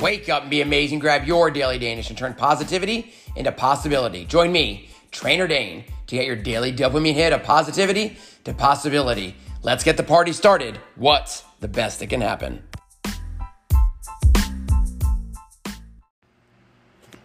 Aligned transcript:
Wake 0.00 0.28
up 0.28 0.42
and 0.42 0.50
be 0.50 0.60
amazing. 0.60 1.00
Grab 1.00 1.26
your 1.26 1.50
daily 1.50 1.78
Danish 1.78 2.08
and 2.08 2.16
turn 2.16 2.32
positivity 2.34 3.12
into 3.34 3.50
possibility. 3.50 4.24
Join 4.24 4.52
me, 4.52 4.88
Trainer 5.10 5.48
Dane, 5.48 5.84
to 6.06 6.14
get 6.14 6.24
your 6.24 6.36
daily 6.36 6.72
dopamine 6.72 7.14
hit 7.14 7.32
of 7.32 7.42
positivity 7.42 8.16
to 8.44 8.54
possibility. 8.54 9.34
Let's 9.62 9.82
get 9.82 9.96
the 9.96 10.04
party 10.04 10.32
started. 10.32 10.78
What's 10.94 11.42
the 11.58 11.66
best 11.66 11.98
that 11.98 12.10
can 12.10 12.20
happen? 12.20 12.62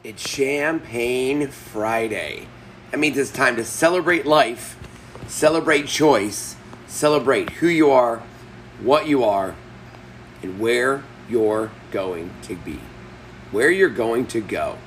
It's 0.03 0.27
Champagne 0.27 1.47
Friday. 1.49 2.47
That 2.89 2.97
means 2.97 3.17
it's 3.17 3.31
time 3.31 3.55
to 3.57 3.63
celebrate 3.63 4.25
life, 4.25 4.77
celebrate 5.27 5.85
choice, 5.85 6.55
celebrate 6.87 7.51
who 7.51 7.67
you 7.67 7.91
are, 7.91 8.23
what 8.81 9.08
you 9.08 9.23
are, 9.23 9.55
and 10.41 10.59
where 10.59 11.03
you're 11.30 11.71
going 11.93 12.31
to 12.41 12.55
be, 12.55 12.79
where 13.52 13.70
you're 13.70 13.88
going 13.88 14.25
to 14.25 14.41
go. 14.41 14.77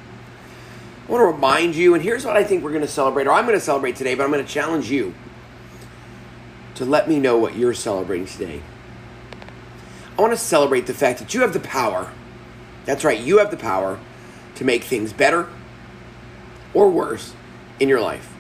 I 1.07 1.13
want 1.13 1.23
to 1.23 1.27
remind 1.27 1.77
you, 1.77 1.95
and 1.95 2.03
here's 2.03 2.25
what 2.25 2.37
I 2.37 2.43
think 2.43 2.65
we're 2.65 2.73
going 2.73 2.83
to 2.83 2.89
celebrate, 2.89 3.29
or 3.29 3.33
I'm 3.33 3.47
going 3.47 3.57
to 3.57 3.65
celebrate 3.65 3.95
today, 3.95 4.17
but 4.17 4.25
I'm 4.25 4.33
going 4.33 4.45
to 4.45 4.53
challenge 4.53 4.91
you 4.91 5.15
to 6.75 6.85
let 6.85 7.09
me 7.09 7.21
know 7.21 7.39
what 7.39 7.57
you're 7.57 7.73
celebrating 7.73 8.27
today. 8.27 8.61
I 10.19 10.21
want 10.21 10.33
to 10.33 10.39
celebrate 10.39 10.87
the 10.87 10.95
fact 10.95 11.21
that 11.21 11.33
you 11.33 11.43
have 11.43 11.53
the 11.53 11.61
power. 11.61 12.11
That's 12.87 13.05
right, 13.05 13.21
you 13.21 13.39
have 13.39 13.53
the 13.53 13.57
power 13.57 14.01
to 14.57 14.65
make 14.65 14.83
things 14.83 15.13
better 15.13 15.49
or 16.75 16.91
worse 16.91 17.35
in 17.79 17.89
your 17.89 18.01
life. 18.01 18.35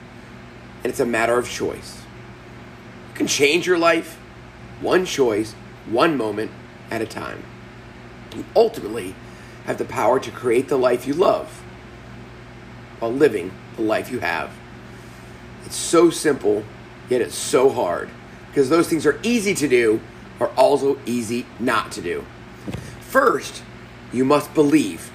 And 0.82 0.90
it's 0.90 1.00
a 1.00 1.06
matter 1.06 1.38
of 1.38 1.48
choice. 1.48 2.00
You 3.10 3.14
can 3.14 3.26
change 3.28 3.66
your 3.66 3.78
life 3.78 4.18
one 4.80 5.06
choice, 5.06 5.52
one 5.88 6.16
moment 6.16 6.50
at 6.90 7.00
a 7.00 7.06
time 7.06 7.42
you 8.34 8.44
ultimately 8.54 9.14
have 9.64 9.78
the 9.78 9.84
power 9.84 10.18
to 10.20 10.30
create 10.30 10.68
the 10.68 10.76
life 10.76 11.06
you 11.06 11.14
love 11.14 11.62
while 12.98 13.12
living 13.12 13.52
the 13.76 13.82
life 13.82 14.10
you 14.10 14.20
have. 14.20 14.50
It's 15.64 15.76
so 15.76 16.10
simple, 16.10 16.64
yet 17.08 17.20
it's 17.20 17.34
so 17.34 17.70
hard 17.70 18.08
because 18.48 18.68
those 18.68 18.88
things 18.88 19.04
are 19.04 19.20
easy 19.22 19.54
to 19.54 19.68
do 19.68 20.00
are 20.40 20.50
also 20.56 20.98
easy 21.04 21.46
not 21.58 21.92
to 21.92 22.00
do. 22.00 22.24
First, 23.00 23.62
you 24.12 24.24
must 24.24 24.54
believe 24.54 25.10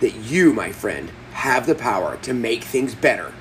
that 0.00 0.14
you, 0.14 0.52
my 0.52 0.72
friend, 0.72 1.10
have 1.32 1.66
the 1.66 1.74
power 1.74 2.16
to 2.18 2.34
make 2.34 2.64
things 2.64 2.94
better, 2.94 3.32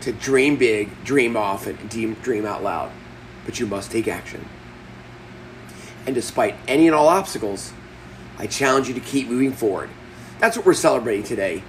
to 0.00 0.12
dream 0.12 0.56
big, 0.56 1.04
dream 1.04 1.36
often, 1.36 1.76
dream 1.86 2.46
out 2.46 2.62
loud. 2.62 2.90
But 3.44 3.58
you 3.58 3.66
must 3.66 3.90
take 3.90 4.08
action. 4.08 4.48
And 6.06 6.14
despite 6.14 6.56
any 6.66 6.86
and 6.86 6.94
all 6.94 7.08
obstacles, 7.08 7.72
I 8.38 8.46
challenge 8.46 8.88
you 8.88 8.94
to 8.94 9.00
keep 9.00 9.28
moving 9.28 9.52
forward. 9.52 9.90
That's 10.38 10.56
what 10.56 10.66
we're 10.66 10.74
celebrating 10.74 11.24
today. 11.24 11.62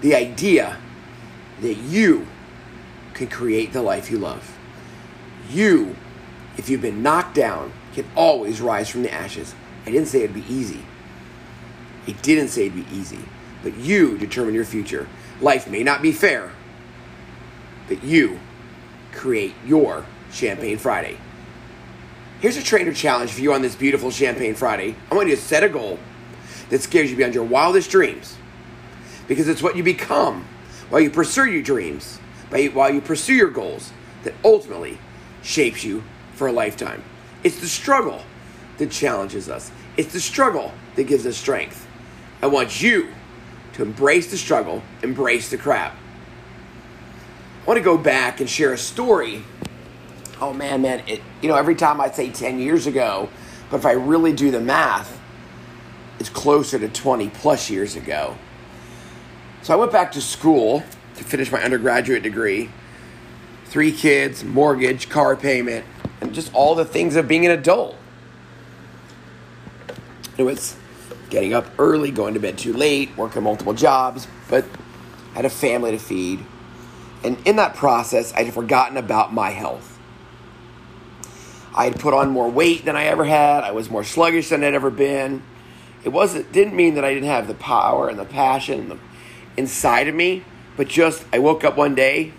The 0.00 0.14
idea 0.14 0.78
that 1.60 1.74
you 1.74 2.26
can 3.14 3.28
create 3.28 3.72
the 3.72 3.82
life 3.82 4.10
you 4.10 4.18
love. 4.18 4.56
You, 5.50 5.96
if 6.56 6.68
you've 6.68 6.80
been 6.82 7.02
knocked 7.02 7.34
down, 7.34 7.72
can 7.94 8.06
always 8.16 8.60
rise 8.60 8.88
from 8.88 9.02
the 9.02 9.12
ashes. 9.12 9.54
I 9.84 9.90
didn't 9.90 10.08
say 10.08 10.22
it'd 10.22 10.34
be 10.34 10.46
easy. 10.48 10.84
I 12.06 12.12
didn't 12.12 12.48
say 12.48 12.66
it'd 12.66 12.74
be 12.74 12.96
easy. 12.96 13.20
But 13.62 13.76
you 13.76 14.18
determine 14.18 14.54
your 14.54 14.64
future. 14.64 15.08
Life 15.40 15.68
may 15.68 15.82
not 15.82 16.02
be 16.02 16.12
fair, 16.12 16.52
but 17.88 18.02
you 18.02 18.40
create 19.12 19.54
your 19.66 20.06
Champagne 20.30 20.78
Friday. 20.78 21.18
Here's 22.42 22.56
a 22.56 22.62
trainer 22.62 22.92
challenge 22.92 23.30
for 23.30 23.40
you 23.40 23.54
on 23.54 23.62
this 23.62 23.76
beautiful 23.76 24.10
Champagne 24.10 24.56
Friday. 24.56 24.96
I 25.08 25.14
want 25.14 25.28
you 25.28 25.36
to 25.36 25.40
set 25.40 25.62
a 25.62 25.68
goal 25.68 26.00
that 26.70 26.82
scares 26.82 27.08
you 27.08 27.16
beyond 27.16 27.36
your 27.36 27.44
wildest 27.44 27.88
dreams 27.88 28.36
because 29.28 29.46
it's 29.46 29.62
what 29.62 29.76
you 29.76 29.84
become 29.84 30.44
while 30.90 31.00
you 31.00 31.08
pursue 31.08 31.48
your 31.48 31.62
dreams, 31.62 32.18
while 32.50 32.92
you 32.92 33.00
pursue 33.00 33.34
your 33.34 33.48
goals 33.48 33.92
that 34.24 34.34
ultimately 34.44 34.98
shapes 35.44 35.84
you 35.84 36.02
for 36.34 36.48
a 36.48 36.52
lifetime. 36.52 37.04
It's 37.44 37.60
the 37.60 37.68
struggle 37.68 38.24
that 38.78 38.90
challenges 38.90 39.48
us, 39.48 39.70
it's 39.96 40.12
the 40.12 40.18
struggle 40.18 40.72
that 40.96 41.04
gives 41.04 41.24
us 41.24 41.36
strength. 41.36 41.86
I 42.42 42.46
want 42.48 42.82
you 42.82 43.14
to 43.74 43.82
embrace 43.82 44.32
the 44.32 44.36
struggle, 44.36 44.82
embrace 45.04 45.48
the 45.48 45.58
crap. 45.58 45.94
I 47.62 47.66
want 47.66 47.78
to 47.78 47.84
go 47.84 47.96
back 47.96 48.40
and 48.40 48.50
share 48.50 48.72
a 48.72 48.78
story 48.78 49.44
oh 50.40 50.52
man, 50.52 50.82
man, 50.82 51.02
it, 51.06 51.20
you 51.40 51.48
know, 51.48 51.56
every 51.56 51.74
time 51.74 52.00
I 52.00 52.10
say 52.10 52.30
10 52.30 52.58
years 52.58 52.86
ago, 52.86 53.28
but 53.70 53.78
if 53.78 53.86
I 53.86 53.92
really 53.92 54.32
do 54.32 54.50
the 54.50 54.60
math, 54.60 55.20
it's 56.18 56.28
closer 56.28 56.78
to 56.78 56.88
20 56.88 57.28
plus 57.30 57.70
years 57.70 57.96
ago. 57.96 58.36
So 59.62 59.72
I 59.72 59.76
went 59.76 59.92
back 59.92 60.12
to 60.12 60.20
school 60.20 60.82
to 61.16 61.24
finish 61.24 61.50
my 61.50 61.62
undergraduate 61.62 62.22
degree. 62.22 62.70
Three 63.66 63.92
kids, 63.92 64.44
mortgage, 64.44 65.08
car 65.08 65.36
payment, 65.36 65.84
and 66.20 66.34
just 66.34 66.52
all 66.54 66.74
the 66.74 66.84
things 66.84 67.16
of 67.16 67.26
being 67.26 67.46
an 67.46 67.52
adult. 67.52 67.96
It 70.36 70.42
was 70.42 70.76
getting 71.30 71.54
up 71.54 71.66
early, 71.78 72.10
going 72.10 72.34
to 72.34 72.40
bed 72.40 72.58
too 72.58 72.72
late, 72.72 73.16
working 73.16 73.42
multiple 73.42 73.72
jobs, 73.72 74.26
but 74.48 74.64
I 75.32 75.36
had 75.36 75.44
a 75.44 75.50
family 75.50 75.92
to 75.92 75.98
feed. 75.98 76.44
And 77.24 77.38
in 77.46 77.56
that 77.56 77.74
process, 77.74 78.32
I 78.34 78.42
had 78.42 78.54
forgotten 78.54 78.96
about 78.96 79.32
my 79.32 79.50
health. 79.50 79.91
I 81.74 81.84
had 81.84 81.98
put 81.98 82.14
on 82.14 82.30
more 82.30 82.50
weight 82.50 82.84
than 82.84 82.96
I 82.96 83.04
ever 83.04 83.24
had. 83.24 83.64
I 83.64 83.72
was 83.72 83.90
more 83.90 84.04
sluggish 84.04 84.50
than 84.50 84.62
I'd 84.62 84.74
ever 84.74 84.90
been. 84.90 85.42
It 86.04 86.10
wasn't 86.10 86.52
didn't 86.52 86.74
mean 86.74 86.94
that 86.94 87.04
I 87.04 87.14
didn't 87.14 87.28
have 87.28 87.48
the 87.48 87.54
power 87.54 88.08
and 88.08 88.18
the 88.18 88.24
passion 88.24 88.88
the, 88.88 88.98
inside 89.56 90.08
of 90.08 90.14
me, 90.14 90.44
but 90.76 90.88
just 90.88 91.24
I 91.32 91.38
woke 91.38 91.64
up 91.64 91.76
one 91.76 91.94
day 91.94 92.32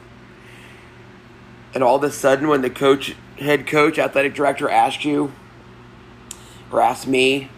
and 1.74 1.84
all 1.84 1.96
of 1.96 2.04
a 2.04 2.12
sudden 2.12 2.48
when 2.48 2.62
the 2.62 2.70
coach 2.70 3.16
head 3.40 3.66
coach, 3.66 3.98
athletic 3.98 4.36
director 4.36 4.70
asked 4.70 5.06
you 5.06 5.32
or 6.72 6.82
asked 6.82 7.08
me, 7.08 7.50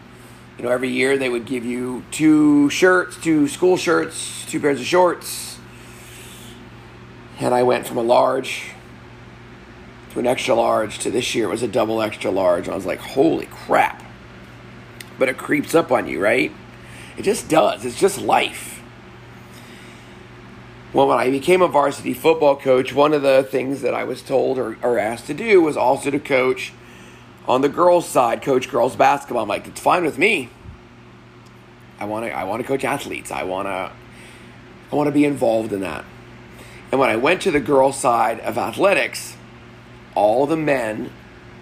you 0.57 0.63
know, 0.63 0.69
every 0.69 0.89
year 0.89 1.17
they 1.17 1.29
would 1.29 1.45
give 1.45 1.65
you 1.65 2.03
two 2.11 2.69
shirts, 2.69 3.17
two 3.17 3.47
school 3.47 3.75
shirts, 3.75 4.45
two 4.45 4.59
pairs 4.59 4.79
of 4.79 4.85
shorts. 4.85 5.57
And 7.39 7.53
I 7.53 7.63
went 7.63 7.85
from 7.85 7.97
a 7.97 8.03
large 8.03 8.71
to 10.15 10.19
an 10.21 10.27
extra 10.27 10.55
large 10.55 10.99
to 10.99 11.11
this 11.11 11.35
year 11.35 11.47
it 11.47 11.49
was 11.49 11.61
a 11.61 11.67
double 11.67 12.01
extra 12.01 12.31
large. 12.31 12.69
I 12.69 12.75
was 12.75 12.85
like, 12.85 12.99
holy 12.99 13.47
crap. 13.47 14.01
But 15.19 15.27
it 15.27 15.37
creeps 15.37 15.75
up 15.75 15.91
on 15.91 16.07
you, 16.07 16.21
right? 16.21 16.51
It 17.17 17.23
just 17.23 17.49
does. 17.49 17.85
It's 17.85 17.99
just 17.99 18.21
life. 18.21 18.81
Well, 20.93 21.07
when 21.09 21.17
I 21.17 21.29
became 21.29 21.61
a 21.61 21.67
varsity 21.67 22.13
football 22.13 22.55
coach, 22.55 22.93
one 22.93 23.13
of 23.13 23.21
the 23.21 23.43
things 23.43 23.81
that 23.81 23.93
I 23.93 24.05
was 24.05 24.21
told 24.21 24.57
or, 24.57 24.77
or 24.81 24.97
asked 24.97 25.27
to 25.27 25.33
do 25.33 25.61
was 25.61 25.75
also 25.75 26.09
to 26.09 26.19
coach 26.19 26.71
on 27.45 27.59
the 27.59 27.67
girls' 27.67 28.07
side, 28.07 28.41
coach 28.41 28.69
girls 28.69 28.95
basketball. 28.95 29.43
I'm 29.43 29.49
like, 29.49 29.67
it's 29.67 29.81
fine 29.81 30.05
with 30.05 30.17
me. 30.17 30.49
I 31.99 32.05
want 32.05 32.25
to. 32.25 32.31
I 32.31 32.45
want 32.45 32.61
to 32.61 32.67
coach 32.67 32.85
athletes. 32.85 33.31
I 33.31 33.43
want 33.43 33.67
to. 33.67 33.91
I 34.91 34.95
want 34.95 35.07
to 35.07 35.11
be 35.11 35.25
involved 35.25 35.73
in 35.73 35.81
that. 35.81 36.05
And 36.91 36.99
when 37.01 37.09
I 37.09 37.17
went 37.17 37.41
to 37.41 37.51
the 37.51 37.59
girls' 37.59 37.99
side 37.99 38.39
of 38.39 38.57
athletics, 38.57 39.35
all 40.15 40.45
the 40.47 40.57
men 40.57 41.11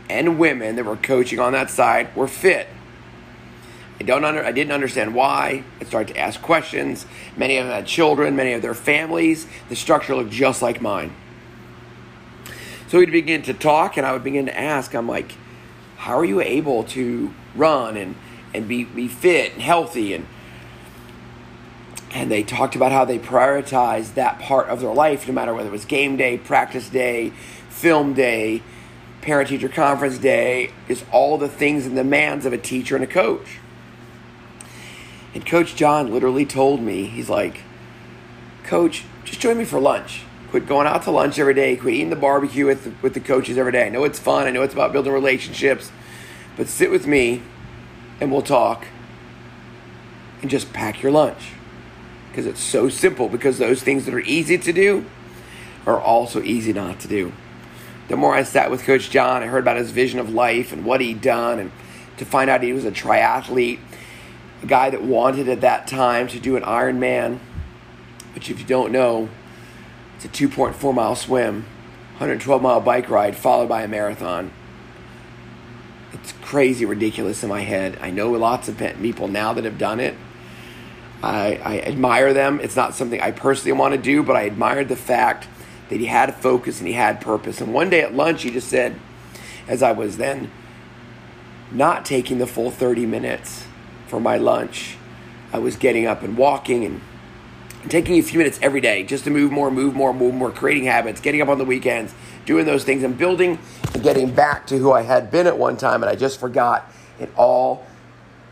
and 0.09 0.39
women 0.39 0.75
that 0.75 0.85
were 0.85 0.95
coaching 0.95 1.39
on 1.39 1.53
that 1.53 1.69
side 1.69 2.15
were 2.15 2.27
fit. 2.27 2.67
I 3.99 4.03
don't 4.03 4.25
under, 4.25 4.43
I 4.43 4.51
didn't 4.51 4.73
understand 4.73 5.13
why. 5.13 5.63
I 5.79 5.83
started 5.85 6.13
to 6.13 6.19
ask 6.19 6.41
questions. 6.41 7.05
Many 7.37 7.57
of 7.57 7.65
them 7.65 7.73
had 7.73 7.85
children, 7.85 8.35
many 8.35 8.53
of 8.53 8.61
their 8.61 8.73
families. 8.73 9.47
The 9.69 9.75
structure 9.75 10.15
looked 10.15 10.31
just 10.31 10.61
like 10.61 10.81
mine. 10.81 11.13
So 12.87 12.99
we'd 12.99 13.11
begin 13.11 13.41
to 13.43 13.53
talk, 13.53 13.97
and 13.97 14.05
I 14.05 14.13
would 14.13 14.23
begin 14.23 14.45
to 14.45 14.59
ask. 14.59 14.93
I'm 14.93 15.07
like, 15.07 15.33
"How 15.97 16.17
are 16.17 16.25
you 16.25 16.41
able 16.41 16.83
to 16.85 17.33
run 17.55 17.97
and 17.97 18.15
and 18.53 18.67
be 18.67 18.83
be 18.83 19.07
fit 19.07 19.53
and 19.53 19.61
healthy?" 19.61 20.13
And 20.13 20.27
and 22.13 22.29
they 22.29 22.43
talked 22.43 22.75
about 22.75 22.91
how 22.91 23.03
they 23.03 23.17
prioritized 23.17 24.13
that 24.13 24.39
part 24.39 24.69
of 24.69 24.81
their 24.81 24.93
life, 24.93 25.27
no 25.27 25.33
matter 25.33 25.53
whether 25.53 25.69
it 25.69 25.71
was 25.71 25.83
game 25.83 26.15
day, 26.15 26.37
practice 26.37 26.87
day, 26.87 27.31
film 27.69 28.13
day, 28.13 28.61
parent 29.21 29.49
teacher 29.49 29.67
conference 29.67 30.19
day, 30.19 30.71
is 30.87 31.03
all 31.11 31.39
the 31.39 31.49
things 31.49 31.87
and 31.87 31.95
demands 31.95 32.45
of 32.45 32.53
a 32.53 32.57
teacher 32.57 32.95
and 32.95 33.03
a 33.03 33.07
coach. 33.07 33.59
And 35.33 35.43
Coach 35.43 35.75
John 35.75 36.11
literally 36.11 36.45
told 36.45 36.81
me, 36.81 37.05
he's 37.05 37.29
like, 37.29 37.63
Coach, 38.63 39.03
just 39.25 39.41
join 39.41 39.57
me 39.57 39.65
for 39.65 39.79
lunch. 39.79 40.21
Quit 40.51 40.67
going 40.67 40.85
out 40.85 41.01
to 41.03 41.11
lunch 41.11 41.39
every 41.39 41.55
day. 41.55 41.75
Quit 41.75 41.95
eating 41.95 42.11
the 42.11 42.15
barbecue 42.15 42.67
with 42.67 42.95
with 43.01 43.15
the 43.15 43.19
coaches 43.19 43.57
every 43.57 43.71
day. 43.71 43.87
I 43.87 43.89
know 43.89 44.03
it's 44.03 44.19
fun. 44.19 44.45
I 44.45 44.51
know 44.51 44.61
it's 44.61 44.73
about 44.73 44.93
building 44.93 45.11
relationships. 45.11 45.91
But 46.55 46.67
sit 46.67 46.91
with 46.91 47.07
me 47.07 47.41
and 48.21 48.31
we'll 48.31 48.43
talk 48.43 48.85
and 50.43 50.51
just 50.51 50.71
pack 50.71 51.01
your 51.01 51.11
lunch. 51.11 51.53
Because 52.33 52.45
it's 52.45 52.59
so 52.59 52.89
simple. 52.89 53.29
Because 53.29 53.59
those 53.59 53.81
things 53.81 54.03
that 54.05 54.13
are 54.13 54.19
easy 54.19 54.57
to 54.57 54.73
do 54.73 55.05
are 55.85 56.01
also 56.01 56.41
easy 56.41 56.73
not 56.73 56.99
to 56.99 57.07
do 57.07 57.31
the 58.07 58.17
more 58.17 58.35
I 58.35 58.43
sat 58.43 58.69
with 58.69 58.83
Coach 58.83 59.09
John, 59.09 59.43
I 59.43 59.47
heard 59.47 59.63
about 59.63 59.77
his 59.77 59.91
vision 59.91 60.19
of 60.19 60.33
life 60.33 60.73
and 60.73 60.85
what 60.85 61.01
he'd 61.01 61.21
done, 61.21 61.59
and 61.59 61.71
to 62.17 62.25
find 62.25 62.49
out 62.49 62.61
he 62.61 62.73
was 62.73 62.85
a 62.85 62.91
triathlete. 62.91 63.79
a 64.61 64.65
guy 64.65 64.89
that 64.89 65.03
wanted 65.03 65.49
at 65.49 65.61
that 65.61 65.87
time 65.87 66.27
to 66.29 66.39
do 66.39 66.55
an 66.55 66.63
Ironman, 66.63 67.39
which, 68.33 68.49
if 68.49 68.59
you 68.59 68.65
don't 68.65 68.91
know, 68.91 69.29
it's 70.15 70.25
a 70.25 70.29
2.4 70.29 70.93
mile 70.93 71.15
swim, 71.15 71.65
112 72.13 72.61
mile 72.61 72.79
bike 72.79 73.09
ride, 73.09 73.35
followed 73.35 73.67
by 73.67 73.81
a 73.81 73.87
marathon. 73.87 74.51
It's 76.13 76.33
crazy 76.43 76.85
ridiculous 76.85 77.43
in 77.43 77.49
my 77.49 77.61
head. 77.61 77.97
I 77.99 78.11
know 78.11 78.31
lots 78.31 78.69
of 78.69 78.77
people 78.77 79.27
now 79.27 79.53
that 79.53 79.65
have 79.65 79.77
done 79.77 79.99
it. 79.99 80.15
I, 81.23 81.55
I 81.63 81.79
admire 81.79 82.33
them. 82.33 82.59
It's 82.59 82.75
not 82.75 82.93
something 82.95 83.21
I 83.21 83.31
personally 83.31 83.71
want 83.71 83.93
to 83.93 83.99
do, 83.99 84.23
but 84.23 84.35
I 84.35 84.41
admired 84.41 84.89
the 84.89 84.97
fact 84.97 85.47
that 85.89 85.99
he 85.99 86.05
had 86.05 86.29
a 86.29 86.33
focus 86.33 86.79
and 86.79 86.87
he 86.87 86.93
had 86.93 87.21
purpose. 87.21 87.61
And 87.61 87.73
one 87.73 87.89
day 87.89 88.01
at 88.01 88.13
lunch, 88.13 88.43
he 88.43 88.51
just 88.51 88.67
said, 88.67 88.99
as 89.67 89.81
I 89.81 89.93
was 89.93 90.17
then 90.17 90.51
not 91.71 92.03
taking 92.03 92.39
the 92.39 92.47
full 92.47 92.71
30 92.71 93.05
minutes 93.05 93.65
for 94.07 94.19
my 94.19 94.35
lunch, 94.37 94.97
I 95.53 95.59
was 95.59 95.77
getting 95.77 96.05
up 96.05 96.23
and 96.23 96.37
walking 96.37 96.83
and 96.83 96.99
taking 97.89 98.19
a 98.19 98.21
few 98.21 98.37
minutes 98.37 98.59
every 98.61 98.81
day 98.81 99.03
just 99.03 99.23
to 99.23 99.29
move 99.29 99.51
more, 99.51 99.71
move 99.71 99.95
more, 99.95 100.13
move 100.13 100.33
more, 100.33 100.51
creating 100.51 100.85
habits, 100.85 101.21
getting 101.21 101.41
up 101.41 101.47
on 101.47 101.57
the 101.57 101.65
weekends, 101.65 102.13
doing 102.45 102.65
those 102.65 102.83
things, 102.83 103.01
and 103.01 103.17
building 103.17 103.59
and 103.93 104.03
getting 104.03 104.33
back 104.33 104.67
to 104.67 104.77
who 104.77 104.91
I 104.91 105.03
had 105.03 105.31
been 105.31 105.47
at 105.47 105.57
one 105.57 105.77
time. 105.77 106.03
And 106.03 106.09
I 106.09 106.15
just 106.15 106.37
forgot 106.39 106.91
in 107.17 107.29
all 107.37 107.85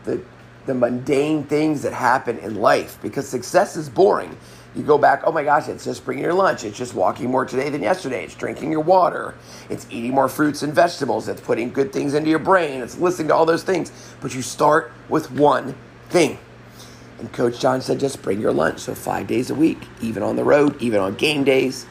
the 0.04 0.22
the 0.66 0.74
mundane 0.74 1.44
things 1.44 1.82
that 1.82 1.92
happen 1.92 2.38
in 2.38 2.56
life 2.56 2.98
because 3.02 3.28
success 3.28 3.76
is 3.76 3.88
boring. 3.88 4.36
You 4.74 4.82
go 4.82 4.96
back, 4.96 5.22
oh 5.24 5.32
my 5.32 5.44
gosh, 5.44 5.68
it's 5.68 5.84
just 5.84 6.04
bringing 6.04 6.24
your 6.24 6.32
lunch. 6.32 6.64
It's 6.64 6.78
just 6.78 6.94
walking 6.94 7.30
more 7.30 7.44
today 7.44 7.68
than 7.68 7.82
yesterday. 7.82 8.24
It's 8.24 8.34
drinking 8.34 8.70
your 8.70 8.80
water. 8.80 9.34
It's 9.68 9.86
eating 9.90 10.12
more 10.12 10.28
fruits 10.28 10.62
and 10.62 10.72
vegetables. 10.72 11.28
It's 11.28 11.42
putting 11.42 11.72
good 11.72 11.92
things 11.92 12.14
into 12.14 12.30
your 12.30 12.38
brain. 12.38 12.80
It's 12.80 12.96
listening 12.96 13.28
to 13.28 13.34
all 13.34 13.44
those 13.44 13.64
things. 13.64 13.92
But 14.22 14.34
you 14.34 14.40
start 14.40 14.90
with 15.10 15.30
one 15.30 15.74
thing. 16.08 16.38
And 17.18 17.30
Coach 17.32 17.60
John 17.60 17.82
said, 17.82 18.00
just 18.00 18.22
bring 18.22 18.40
your 18.40 18.52
lunch. 18.52 18.80
So 18.80 18.94
five 18.94 19.26
days 19.26 19.50
a 19.50 19.54
week, 19.54 19.78
even 20.00 20.22
on 20.22 20.36
the 20.36 20.44
road, 20.44 20.80
even 20.80 21.00
on 21.00 21.16
game 21.16 21.44
days, 21.44 21.84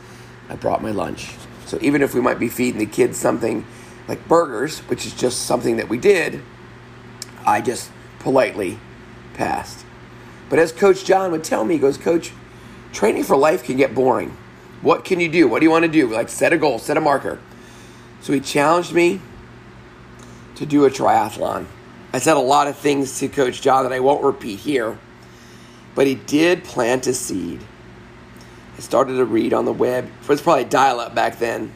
I 0.49 0.55
brought 0.55 0.81
my 0.81 0.91
lunch. 0.91 1.29
So 1.67 1.77
even 1.81 2.01
if 2.01 2.15
we 2.15 2.19
might 2.19 2.39
be 2.39 2.49
feeding 2.49 2.79
the 2.79 2.87
kids 2.87 3.17
something 3.17 3.65
like 4.07 4.27
burgers, 4.27 4.79
which 4.89 5.05
is 5.05 5.13
just 5.13 5.43
something 5.43 5.77
that 5.77 5.87
we 5.87 5.99
did, 5.99 6.41
I 7.45 7.61
just 7.61 7.91
politely 8.21 8.79
passed. 9.33 9.85
But 10.49 10.59
as 10.59 10.71
Coach 10.71 11.05
John 11.05 11.31
would 11.31 11.43
tell 11.43 11.63
me, 11.63 11.75
he 11.75 11.79
goes, 11.79 11.97
Coach, 11.97 12.31
training 12.93 13.23
for 13.23 13.35
life 13.35 13.63
can 13.63 13.77
get 13.77 13.95
boring. 13.95 14.37
What 14.81 15.05
can 15.05 15.19
you 15.19 15.29
do? 15.29 15.47
What 15.47 15.59
do 15.59 15.65
you 15.65 15.71
want 15.71 15.85
to 15.85 15.91
do? 15.91 16.07
Like 16.07 16.29
set 16.29 16.53
a 16.53 16.57
goal, 16.57 16.79
set 16.79 16.97
a 16.97 17.01
marker. 17.01 17.39
So 18.21 18.33
he 18.33 18.39
challenged 18.39 18.93
me 18.93 19.21
to 20.55 20.65
do 20.65 20.85
a 20.85 20.89
triathlon. 20.89 21.65
I 22.13 22.19
said 22.19 22.35
a 22.35 22.41
lot 22.41 22.67
of 22.67 22.77
things 22.77 23.19
to 23.19 23.27
Coach 23.27 23.61
John 23.61 23.83
that 23.83 23.93
I 23.93 23.99
won't 23.99 24.23
repeat 24.23 24.59
here, 24.59 24.97
but 25.95 26.07
he 26.07 26.15
did 26.15 26.63
plant 26.63 27.07
a 27.07 27.13
seed. 27.13 27.61
I 28.77 28.81
started 28.81 29.15
to 29.15 29.25
read 29.25 29.53
on 29.53 29.65
the 29.65 29.73
web. 29.73 30.11
It 30.21 30.27
was 30.27 30.41
probably 30.41 30.65
dial 30.65 30.99
up 30.99 31.15
back 31.15 31.39
then. 31.39 31.71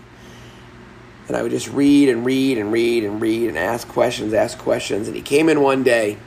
And 1.27 1.35
I 1.35 1.41
would 1.41 1.51
just 1.51 1.69
read 1.69 2.09
and 2.09 2.25
read 2.25 2.57
and 2.57 2.71
read 2.71 3.03
and 3.03 3.21
read 3.21 3.47
and 3.47 3.57
ask 3.57 3.87
questions, 3.87 4.33
ask 4.33 4.57
questions. 4.57 5.07
And 5.07 5.15
he 5.15 5.23
came 5.23 5.49
in 5.49 5.61
one 5.61 5.83
day 5.83 6.17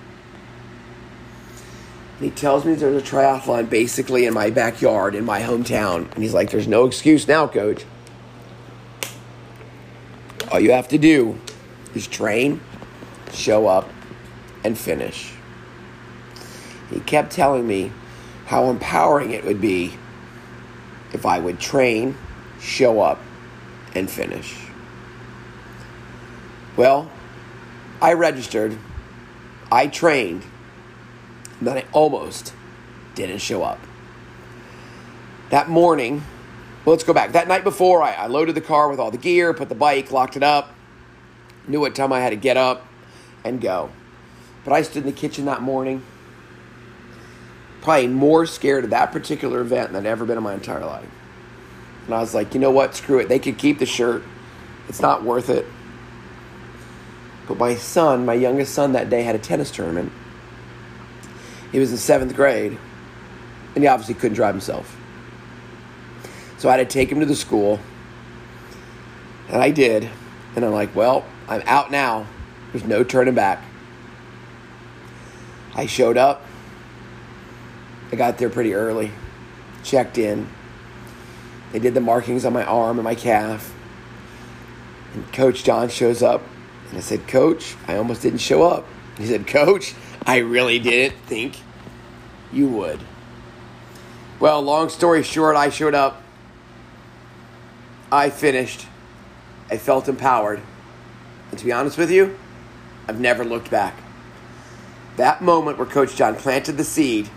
and 2.19 2.25
he 2.29 2.33
tells 2.33 2.65
me 2.65 2.75
there's 2.75 3.01
a 3.01 3.07
triathlon 3.07 3.71
basically 3.71 4.27
in 4.27 4.35
my 4.35 4.51
backyard, 4.51 5.15
in 5.15 5.25
my 5.25 5.41
hometown. 5.41 6.13
And 6.13 6.23
he's 6.23 6.35
like, 6.35 6.51
There's 6.51 6.67
no 6.67 6.85
excuse 6.85 7.29
now, 7.29 7.47
coach. 7.47 7.85
All 10.51 10.59
you 10.59 10.73
have 10.73 10.89
to 10.89 10.99
do 10.99 11.39
is 11.95 12.09
train, 12.09 12.61
show 13.33 13.69
up, 13.69 13.89
and 14.65 14.77
finish. 14.77 15.33
He 16.91 17.01
kept 17.01 17.31
telling 17.31 17.67
me 17.67 17.93
how 18.47 18.69
empowering 18.69 19.31
it 19.31 19.45
would 19.45 19.61
be 19.61 19.93
if 21.13 21.25
I 21.25 21.39
would 21.39 21.61
train, 21.61 22.17
show 22.61 23.01
up, 23.01 23.21
and 23.95 24.11
finish. 24.11 24.57
Well, 26.77 27.11
I 28.01 28.15
registered, 28.15 28.77
I 29.71 29.87
trained 29.87 30.45
then 31.67 31.79
I 31.79 31.85
almost 31.93 32.53
didn't 33.15 33.39
show 33.39 33.63
up. 33.63 33.81
That 35.51 35.69
morning, 35.69 36.23
well, 36.85 36.95
let's 36.95 37.05
go 37.05 37.13
back. 37.13 37.33
That 37.33 37.49
night 37.49 37.65
before, 37.65 38.03
I, 38.03 38.13
I 38.13 38.27
loaded 38.27 38.55
the 38.55 38.61
car 38.61 38.89
with 38.89 39.01
all 39.01 39.11
the 39.11 39.19
gear, 39.19 39.53
put 39.55 39.69
the 39.69 39.75
bike, 39.75 40.11
locked 40.13 40.37
it 40.37 40.43
up, 40.43 40.73
knew 41.67 41.81
what 41.81 41.95
time 41.95 42.13
I 42.13 42.21
had 42.21 42.31
to 42.31 42.37
get 42.37 42.57
up 42.57 42.87
and 43.45 43.61
go. 43.61 43.91
But 44.65 44.73
I 44.75 44.83
stood 44.83 45.05
in 45.05 45.07
the 45.07 45.13
kitchen 45.13 45.47
that 45.47 45.63
morning, 45.63 46.03
probably 47.81 48.09
more 48.09 48.47
scared 48.47 48.85
of 48.85 48.91
that 48.91 49.13
particular 49.13 49.61
event 49.61 49.93
than 49.93 50.07
I'd 50.07 50.11
ever 50.11 50.25
been 50.25 50.37
in 50.37 50.43
my 50.43 50.55
entire 50.55 50.85
life. 50.85 51.09
And 52.07 52.15
I 52.15 52.21
was 52.21 52.35
like, 52.35 52.55
you 52.55 52.61
know 52.61 52.71
what? 52.71 52.95
Screw 52.95 53.19
it. 53.19 53.29
They 53.29 53.39
could 53.39 53.59
keep 53.59 53.79
the 53.79 53.87
shirt. 53.87 54.23
It's 54.89 55.01
not 55.01 55.25
worth 55.25 55.51
it. 55.51 55.67
But 57.47 57.59
my 57.59 57.75
son, 57.75 58.25
my 58.25 58.35
youngest 58.35 58.75
son 58.75 58.93
that 58.93 59.11
day, 59.11 59.23
had 59.23 59.35
a 59.35 59.39
tennis 59.39 59.71
tournament. 59.71 60.13
He 61.73 61.79
was 61.79 61.91
in 61.91 61.99
seventh 61.99 62.35
grade, 62.35 62.79
and 63.75 63.85
he 63.85 63.89
obviously 63.89 64.15
couldn't 64.15 64.35
drive 64.35 64.55
himself. 64.55 64.97
So 66.59 66.69
I 66.69 66.77
had 66.77 66.89
to 66.89 66.93
take 66.93 67.11
him 67.11 67.21
to 67.21 67.27
the 67.27 67.37
school, 67.37 67.79
and 69.49 69.63
I 69.63 69.71
did. 69.71 70.09
And 70.57 70.65
I'm 70.65 70.73
like, 70.73 70.95
well, 70.97 71.25
I'm 71.47 71.63
out 71.67 71.91
now. 71.91 72.27
There's 72.73 72.85
no 72.85 73.05
turning 73.05 73.35
back. 73.35 73.63
I 75.75 75.87
showed 75.87 76.17
up. 76.17 76.45
I 78.11 78.17
got 78.17 78.39
there 78.39 78.51
pretty 78.51 78.75
early, 78.75 79.13
checked 79.85 80.19
in. 80.19 80.49
They 81.73 81.79
did 81.79 81.95
the 81.95 82.01
markings 82.01 82.45
on 82.45 82.53
my 82.53 82.65
arm 82.65 82.99
and 82.99 83.05
my 83.05 83.15
calf. 83.15 83.75
And 85.15 85.31
Coach 85.33 85.63
John 85.63 85.89
shows 85.89 86.23
up, 86.23 86.43
and 86.89 86.99
I 86.99 87.01
said, 87.01 87.29
Coach, 87.29 87.77
I 87.87 87.97
almost 87.97 88.23
didn't 88.23 88.41
show 88.41 88.63
up. 88.63 88.87
He 89.19 89.27
said, 89.27 89.47
Coach, 89.47 89.95
I 90.25 90.39
really 90.39 90.79
didn't 90.79 91.19
think 91.27 91.57
you 92.53 92.69
would. 92.69 93.01
Well, 94.41 94.63
long 94.63 94.89
story 94.89 95.25
short, 95.25 95.57
I 95.57 95.69
showed 95.69 95.95
up. 95.95 96.23
I 98.11 98.31
finished. 98.31 98.87
I 99.71 99.77
felt 99.77 100.09
empowered. 100.09 100.63
And 101.51 101.59
to 101.59 101.65
be 101.65 101.73
honest 101.73 101.99
with 101.99 102.11
you, 102.11 102.39
I've 103.09 103.21
never 103.21 103.45
looked 103.45 103.71
back. 103.71 104.01
That 105.17 105.43
moment 105.43 105.79
where 105.79 105.87
Coach 105.87 106.15
John 106.15 106.37
planted 106.37 106.77
the 106.77 106.85
seed, 106.85 107.29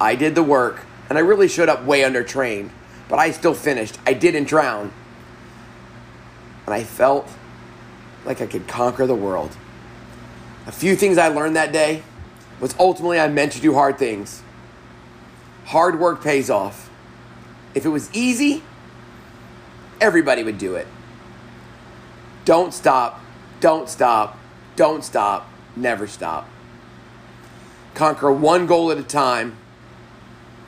I 0.00 0.14
did 0.14 0.36
the 0.36 0.42
work, 0.42 0.84
and 1.08 1.18
I 1.18 1.22
really 1.22 1.48
showed 1.48 1.68
up 1.68 1.84
way 1.84 2.02
undertrained, 2.02 2.70
but 3.08 3.18
I 3.18 3.32
still 3.32 3.54
finished. 3.54 3.98
I 4.06 4.12
didn't 4.12 4.44
drown. 4.44 4.92
And 6.66 6.74
I 6.74 6.84
felt 6.84 7.28
like 8.24 8.40
I 8.40 8.46
could 8.46 8.68
conquer 8.68 9.06
the 9.06 9.16
world. 9.16 9.56
A 10.68 10.70
few 10.70 10.96
things 10.96 11.16
I 11.16 11.28
learned 11.28 11.56
that 11.56 11.72
day 11.72 12.02
was 12.60 12.74
ultimately 12.78 13.18
I 13.18 13.26
meant 13.28 13.52
to 13.52 13.60
do 13.60 13.72
hard 13.72 13.96
things. 13.96 14.42
Hard 15.64 15.98
work 15.98 16.22
pays 16.22 16.50
off. 16.50 16.90
If 17.74 17.86
it 17.86 17.88
was 17.88 18.10
easy, 18.12 18.62
everybody 19.98 20.42
would 20.42 20.58
do 20.58 20.74
it. 20.74 20.86
Don't 22.44 22.74
stop, 22.74 23.18
don't 23.60 23.88
stop, 23.88 24.38
don't 24.76 25.02
stop, 25.02 25.48
never 25.74 26.06
stop. 26.06 26.46
Conquer 27.94 28.30
one 28.30 28.66
goal 28.66 28.90
at 28.90 28.98
a 28.98 29.02
time. 29.02 29.56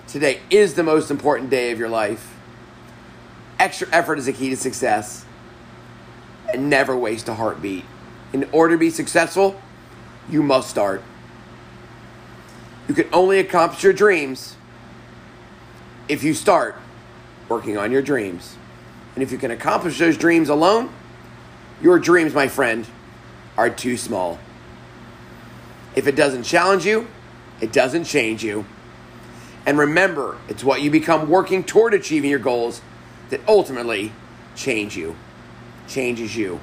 Today 0.08 0.40
is 0.48 0.74
the 0.74 0.82
most 0.82 1.10
important 1.10 1.50
day 1.50 1.72
of 1.72 1.78
your 1.78 1.90
life. 1.90 2.34
Extra 3.58 3.86
effort 3.92 4.18
is 4.18 4.26
a 4.26 4.32
key 4.32 4.48
to 4.48 4.56
success. 4.56 5.26
And 6.54 6.70
never 6.70 6.96
waste 6.96 7.28
a 7.28 7.34
heartbeat. 7.34 7.84
In 8.32 8.48
order 8.50 8.76
to 8.76 8.78
be 8.78 8.88
successful, 8.88 9.60
you 10.30 10.42
must 10.42 10.70
start. 10.70 11.02
You 12.88 12.94
can 12.94 13.08
only 13.12 13.38
accomplish 13.38 13.82
your 13.82 13.92
dreams 13.92 14.56
if 16.08 16.22
you 16.22 16.34
start 16.34 16.76
working 17.48 17.78
on 17.78 17.92
your 17.92 18.02
dreams. 18.02 18.56
And 19.14 19.22
if 19.22 19.32
you 19.32 19.38
can 19.38 19.50
accomplish 19.50 19.98
those 19.98 20.16
dreams 20.16 20.48
alone, 20.48 20.90
your 21.82 21.98
dreams, 21.98 22.34
my 22.34 22.48
friend, 22.48 22.86
are 23.56 23.70
too 23.70 23.96
small. 23.96 24.38
If 25.94 26.06
it 26.06 26.16
doesn't 26.16 26.44
challenge 26.44 26.84
you, 26.84 27.06
it 27.60 27.72
doesn't 27.72 28.04
change 28.04 28.42
you. 28.42 28.64
And 29.66 29.78
remember, 29.78 30.38
it's 30.48 30.64
what 30.64 30.82
you 30.82 30.90
become 30.90 31.28
working 31.28 31.64
toward 31.64 31.94
achieving 31.94 32.30
your 32.30 32.38
goals 32.38 32.80
that 33.28 33.40
ultimately 33.46 34.12
change 34.56 34.96
you, 34.96 35.16
changes 35.86 36.36
you. 36.36 36.60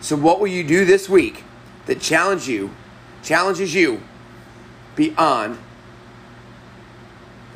So, 0.00 0.16
what 0.16 0.40
will 0.40 0.48
you 0.48 0.64
do 0.64 0.84
this 0.84 1.08
week 1.08 1.44
that 1.88 2.00
challenge 2.02 2.46
you, 2.46 2.70
challenges 3.22 3.74
you 3.74 4.00
beyond 4.94 5.58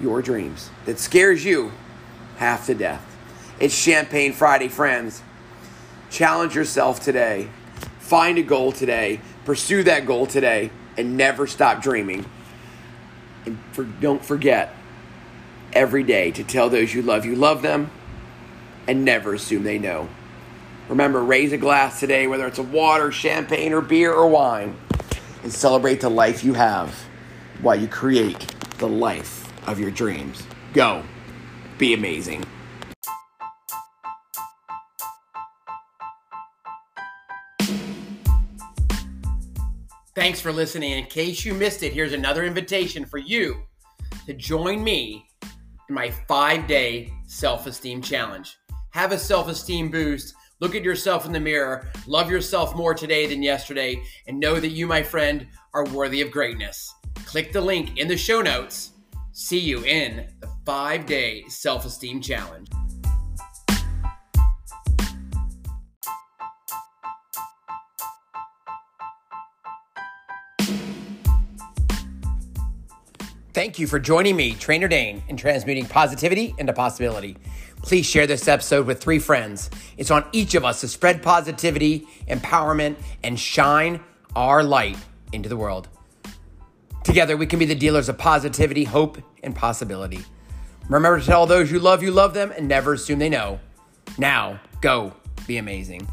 your 0.01 0.23
dreams, 0.23 0.71
that 0.87 0.99
scares 0.99 1.45
you 1.45 1.71
half 2.39 2.67
to 2.67 2.75
death. 2.75 3.05
It's 3.61 3.75
Champagne 3.75 4.33
Friday, 4.33 4.69
friends. 4.69 5.23
Challenge 6.11 6.55
yourself 6.55 6.99
today. 7.01 7.51
Find 8.01 8.39
a 8.39 8.43
goal 8.43 8.73
today. 8.73 9.21
Pursue 9.45 9.83
that 9.85 10.07
goal 10.07 10.27
today. 10.27 10.71
and 10.99 11.17
never 11.17 11.47
stop 11.47 11.83
dreaming. 11.83 12.27
And 13.47 13.59
for, 13.73 13.85
don't 13.85 14.23
forget 14.23 14.75
every 15.73 16.03
day 16.03 16.31
to 16.33 16.45
tell 16.45 16.69
those 16.69 16.93
you 16.93 17.01
love 17.01 17.25
you 17.25 17.35
love 17.35 17.63
them 17.63 17.91
and 18.87 19.03
never 19.03 19.33
assume 19.33 19.63
they 19.63 19.79
know. 19.79 20.09
Remember, 20.89 21.23
raise 21.23 21.53
a 21.53 21.59
glass 21.59 22.01
today, 22.01 22.27
whether 22.27 22.47
it's 22.47 22.59
a 22.59 22.63
water, 22.63 23.11
champagne, 23.13 23.73
or 23.73 23.81
beer 23.81 24.13
or 24.13 24.29
wine, 24.29 24.77
and 25.43 25.53
celebrate 25.53 26.01
the 26.01 26.11
life 26.11 26.45
you 26.45 26.55
have 26.55 26.95
while 27.61 27.77
you 27.79 27.87
create 27.87 28.55
the 28.79 28.89
life 28.89 29.51
of 29.69 29.79
your 29.79 29.91
dreams. 29.91 30.43
Go. 30.73 31.03
Be 31.79 31.95
amazing. 31.95 32.45
Thanks 40.15 40.41
for 40.41 40.53
listening. 40.53 40.93
In 40.93 41.07
case 41.07 41.45
you 41.45 41.55
missed 41.55 41.83
it, 41.83 41.93
here's 41.93 42.13
another 42.13 42.45
invitation 42.45 43.07
for 43.07 43.19
you 43.19 43.63
to 44.27 44.35
join 44.35 44.85
me 44.85 45.27
in 45.89 45.95
my 45.95 46.11
five 46.29 46.67
day 46.67 47.13
self 47.27 47.67
esteem 47.67 48.03
challenge. 48.03 48.59
Have 48.91 49.13
a 49.13 49.19
self 49.19 49.49
esteem 49.49 49.91
boost. 49.91 50.35
Look 50.63 50.77
at 50.77 50.85
yourself 50.85 51.27
in 51.27 51.33
the 51.33 51.41
mirror. 51.41 51.91
Love 52.07 52.31
yourself 52.31 52.77
more 52.77 52.95
today 52.95 53.27
than 53.27 53.43
yesterday. 53.43 54.01
And 54.29 54.39
know 54.39 54.61
that 54.61 54.69
you, 54.69 54.87
my 54.87 55.03
friend, 55.03 55.49
are 55.75 55.85
worthy 55.87 56.21
of 56.21 56.31
greatness. 56.31 56.95
Click 57.27 57.53
the 57.53 57.61
link 57.61 57.99
in 57.99 58.07
the 58.07 58.17
show 58.17 58.41
notes. 58.41 58.93
See 59.33 59.59
you 59.59 59.83
in 59.83 60.29
the 60.39 60.49
five 60.65 61.05
day 61.05 61.43
self 61.49 61.85
esteem 61.85 62.21
challenge. 62.21 62.69
Thank 73.53 73.81
you 73.81 73.89
for 73.89 73.99
joining 73.99 74.37
me, 74.37 74.55
Trainer 74.55 74.87
Dane, 74.87 75.25
in 75.29 75.37
transmuting 75.37 75.87
positivity 75.87 76.55
into 76.59 76.73
possibility. 76.73 77.37
Please 77.83 78.07
share 78.07 78.27
this 78.27 78.47
episode 78.49 78.87
with 78.87 79.03
three 79.03 79.19
friends. 79.19 79.69
It's 79.97 80.11
on 80.11 80.25
each 80.33 80.55
of 80.55 80.65
us 80.65 80.81
to 80.81 80.89
spread 80.89 81.23
positivity, 81.23 82.07
empowerment, 82.29 82.97
and 83.23 83.39
shine 83.39 84.01
our 84.37 84.63
light 84.63 84.97
into 85.33 85.49
the 85.49 85.57
world. 85.57 85.89
Together, 87.05 87.37
we 87.37 87.47
can 87.47 87.59
be 87.59 87.65
the 87.65 87.75
dealers 87.75 88.09
of 88.09 88.17
positivity, 88.17 88.85
hope, 88.85 89.19
and 89.43 89.55
possibility. 89.55 90.25
Remember 90.89 91.19
to 91.19 91.27
tell 91.27 91.47
those 91.47 91.71
you 91.71 91.81
love 91.81 92.03
you 92.03 92.13
love 92.13 92.35
them 92.35 92.53
and 92.57 92.69
never 92.69 92.95
assume 92.95 93.19
they 93.19 93.29
know. 93.29 93.59
Now, 94.19 94.61
go 94.81 95.13
be 95.47 95.57
amazing. 95.57 96.07